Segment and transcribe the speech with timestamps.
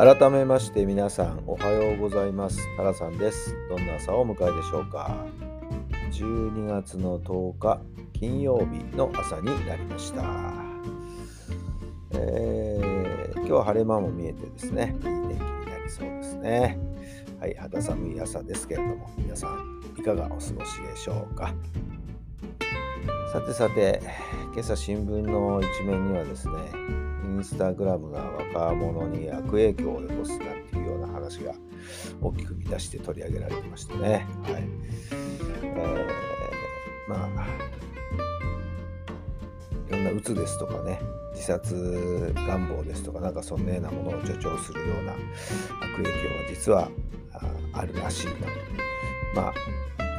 [0.00, 2.58] 改めまして皆さんおはようございます。
[2.78, 3.54] タラさんです。
[3.68, 5.26] どんな朝をお迎えでしょうか。
[6.10, 7.82] 12月の10日
[8.14, 10.24] 金曜日の朝になりました、
[12.12, 16.78] えー、今日は晴れ間も見えてですねいい天気になりそうですね。
[17.38, 21.52] はい肌寒い朝ですけれども皆さんいかがお過ごしでしょうか。
[23.34, 24.00] さてさて
[24.54, 26.54] 今朝新聞の一面にはですね
[27.24, 28.20] インスタグラムが
[28.54, 30.38] 若者に悪影響を及ぼすなん
[30.70, 31.54] ていうような話が
[32.20, 34.26] 大きく見出して取り上げられてましてね。
[34.42, 34.64] はい。
[35.12, 37.46] えー、まあ、
[39.88, 41.00] いろんな鬱ですとかね、
[41.32, 46.90] 自殺願望ですとか、なんかそんなようなものを助長するような悪影響が実は
[47.72, 48.40] あるらしいなと。
[49.34, 49.54] まあ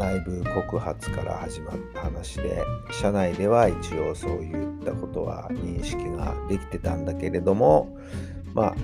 [0.00, 7.94] 内部告発から始まった話で社内では一応そういったことは認識ができてたんだけれども
[8.54, 8.74] まあ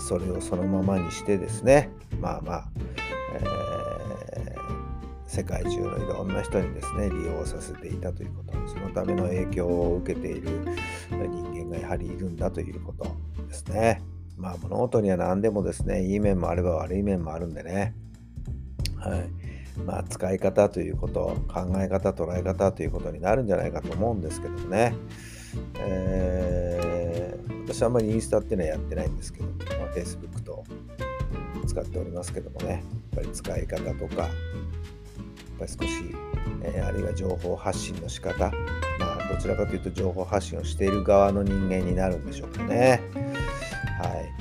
[0.00, 1.90] それをそのままにしてですね
[2.20, 2.68] まあまあ、
[3.40, 4.58] えー、
[5.26, 10.64] 世界中のいろんな人にですね利用させていたということそのための影響を受けている
[11.10, 13.04] 人間がやはりいるんだということ
[13.48, 14.00] ですね。
[14.36, 17.94] まあ物事には何でもですねいい面もあれば悪い面もあるんでね
[18.96, 19.39] はい
[19.86, 24.94] まあ、使い方ということ考え方捉え方ということになるんじゃないかと思うんですけどもね、
[25.78, 30.64] えー、私はあんまりインスタっていうのはやってないんですけど、まあ、Facebook と
[31.66, 32.72] 使っておりますけどもね。
[32.72, 32.82] やっ
[33.16, 34.30] ぱり使い方とかやっ
[35.58, 36.14] ぱり少し、
[36.62, 38.50] えー、あるいは情報発信の仕方
[38.98, 43.00] まあどちらかというと情報発信をしている側の人間になるんでしょうかね。
[44.00, 44.32] はい、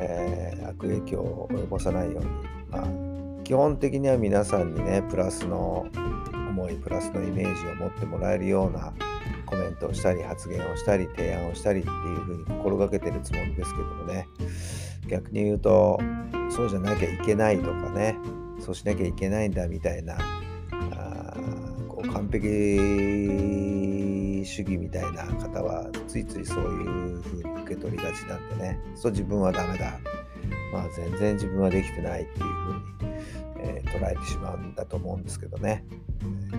[0.00, 2.26] えー、悪影響を及ぼさないように
[2.70, 3.05] まあ
[3.46, 5.86] 基本的には皆さんにねプラスの
[6.32, 8.92] 思いプラスのイメージを持ってもらえるような
[9.46, 14.26] コメントをしたり発言をしたり提案をしたりっていうふうに心がけてるつもりですけどもね。
[15.06, 15.96] 逆に言うと
[16.50, 18.16] そうじゃなきゃいけないとかね。
[18.58, 20.18] そうしなきゃいけないんだみたいな
[20.96, 21.36] あ
[21.86, 22.48] こう完璧
[24.44, 28.80] 主義みたいな方はついついそういうふうに受け取りがちなんでね。
[28.96, 30.00] そう自分はダメだ。
[30.72, 32.46] まあ全然自分はできてないっていう
[32.98, 33.15] ふうに
[33.60, 35.84] えー、捉えてしまうんだと思うんですけどね。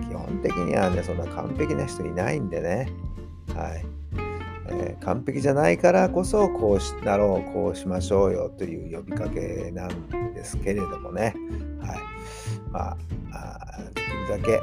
[0.08, 2.88] 基本的にはねそんな完璧な人いないんでね。
[3.54, 3.84] はい、
[4.68, 11.34] えー、完璧じゃないからこそこうしなろうこうしましょうよという呼びかけなんですけれどもね。
[11.80, 11.98] はい。
[12.70, 12.96] ま
[13.32, 14.60] あできるだけ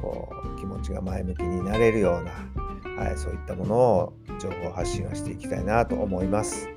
[0.00, 6.68] こう気持ちが前向きになれるような、はい、そういったものを情報発信をしていきたいなと思います。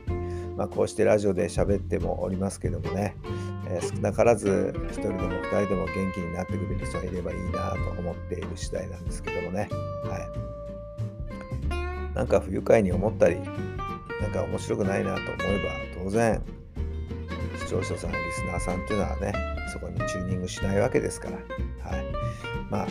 [0.56, 3.16] まあ、こうしてラジオで喋ってもおりますけどもね、
[3.82, 9.70] 少なからず1人でも2人でも元気になってくれる人がいればいいなと思っている次第なんですけどもね、
[10.04, 10.20] は
[12.14, 13.38] い、なんか不愉快に思ったり
[14.22, 16.42] なんか面白くないなと思えば当然
[17.60, 19.34] 視聴者さんリスナーさんっていうのはね
[19.72, 22.06] そこにチューニングしないわけですから、はい、
[22.70, 22.88] まあ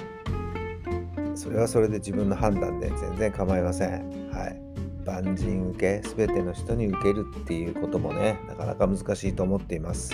[1.36, 4.30] それはそれで自分の判断で全然構いません。
[4.32, 4.65] はい。
[5.06, 10.12] 万人受け全ての人に受けるっていうこともねなかなか難しいと思っています。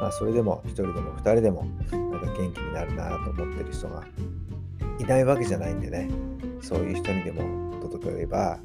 [0.00, 4.04] まあ、それでも1人でも2人でもなんか元気になるなと思ってる人が
[4.98, 6.08] いないわけじゃないんでね
[6.62, 8.58] そういう人にでも届ければ、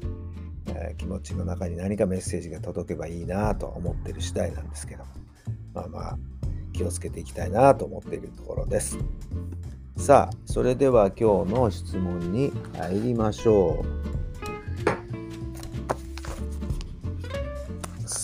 [0.68, 5.04] えー、気持ちの中に何かメッセージが届けばいいなと思ってる次第なんですけど
[5.74, 6.18] まあまあ
[6.72, 8.98] 気をつけていきたいなと思っているところです。
[9.96, 13.95] さあそれでは今日の質問に入りましょう。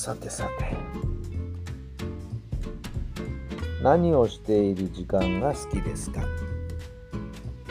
[0.05, 0.77] さてさて。
[3.85, 6.25] 何をしている時間が好きですか？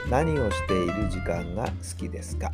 [0.10, 2.50] 何をしている時間が好きですか？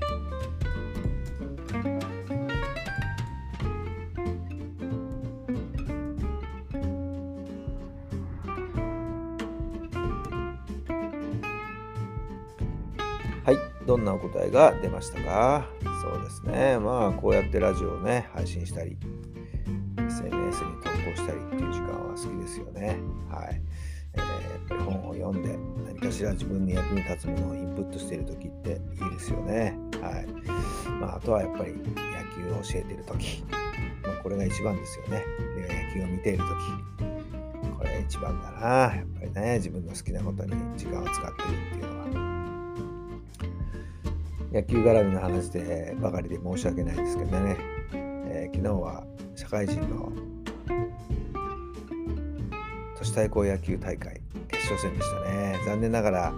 [13.46, 15.68] はい、どんなお答えが出ましたか？
[16.02, 16.80] そうですね。
[16.80, 18.98] まあ、こうやってラジオをね、配信したり、
[21.18, 23.00] したりっていう時間は好きですよね。
[23.30, 23.62] はい。
[24.14, 29.78] えー、やっぱり本を読んで何かしら自分に役に立つものをインプットしている時っていいですよね。
[30.02, 30.28] はい。
[31.02, 31.78] まあ、あとはやっぱり野
[32.36, 33.44] 球を教えてる時、
[34.04, 35.24] まあ、これが一番ですよね。
[35.94, 36.48] 野球を見ている時。
[37.78, 38.68] これが一番だな。
[38.96, 42.08] やっぱりね自分の好きなことに時間を使ってるっていうのは。
[44.52, 47.58] 野球絡みの話でばかりで申し訳ないですけどね、
[47.94, 49.04] えー、昨日は
[49.36, 50.12] 社会人の
[53.08, 55.60] 市対抗野球大会決勝戦でしたね。
[55.66, 56.34] 残念ながら、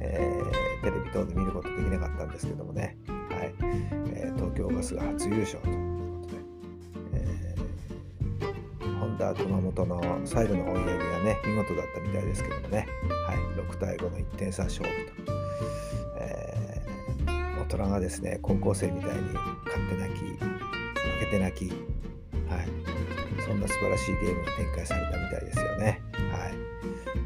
[0.00, 3.14] えー、テレビ等で見ることできなかったんですけどもね、は
[3.44, 3.54] い。
[4.14, 6.40] えー、東京ガスが初優勝ということで、
[7.14, 12.86] えー、ホンダ熊本の最後の追い上げがね見事だったみたいですけどもね、
[13.26, 15.32] はい、6対5の1点差勝負と。
[16.20, 16.66] えー
[17.66, 20.38] 大人がですね高校生みたいに勝って泣き負
[21.18, 21.68] けて泣き、
[22.48, 22.68] はい、
[23.46, 26.02] そんな素晴らしいゲームが展開されたみたいですよね。
[26.32, 26.54] はい。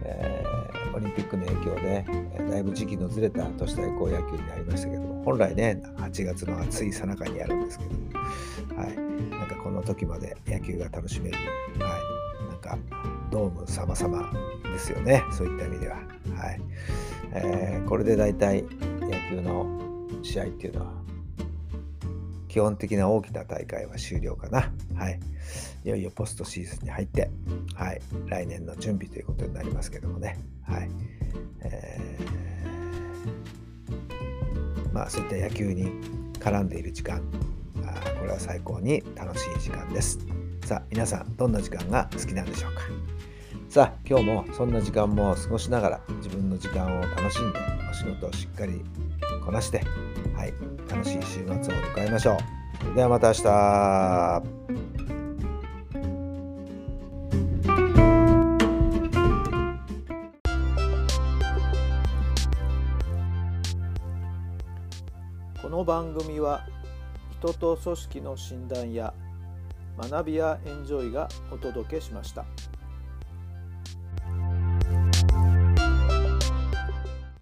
[0.04, 2.04] えー、オリンピックの影響で
[2.50, 8.96] だいぶ時期のずれた都市対抗野球になりましたけども本来ね8月の暑いさなかにやるんですけども、はい、
[9.30, 11.38] なんかこの時まで野球が楽しめる、
[11.78, 11.98] は
[12.48, 12.78] い、なんか
[13.30, 14.32] ドーム様々
[14.72, 15.22] ですよね。
[15.32, 15.96] そういった意味では。
[15.96, 16.02] は
[16.52, 16.60] い。
[17.32, 18.64] えー、これで大体
[19.00, 19.66] 野球の
[20.22, 20.92] 試合っていうのは
[22.50, 24.72] 基本的な大きな大会は終了かな。
[24.96, 25.20] はい。
[25.84, 27.30] いよいよポストシーズンに入って、
[27.76, 28.00] はい。
[28.26, 30.36] 来年の準備ということになりますけどもね。
[30.64, 30.90] はい。
[31.60, 35.92] えー、まあそういった野球に
[36.40, 37.22] 絡んでいる時間、
[37.86, 40.18] あこれは最高に楽しい時間です。
[40.64, 42.80] さあ、皆さん、どんな時間が好きなんでしょうか。
[43.68, 47.58] さあ、今日もそんな時間も過ごしながら自分の時間を楽しんで
[47.88, 48.82] お仕事をしっかり
[49.44, 49.82] こなして、
[50.40, 50.54] はい、
[50.88, 52.38] 楽しい週末を迎えましょ
[52.92, 52.94] う。
[52.94, 54.42] ではまた明日。
[65.60, 66.66] この番組は
[67.38, 69.12] 人と組織の診断や
[69.98, 72.46] 学びやエンジョイがお届けしました。